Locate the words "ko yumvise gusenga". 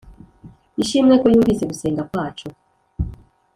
1.21-2.07